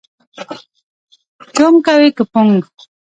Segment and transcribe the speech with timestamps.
[1.55, 2.59] چونګ کوې که پونګ؟